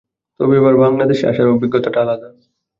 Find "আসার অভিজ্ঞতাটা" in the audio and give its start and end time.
1.27-1.99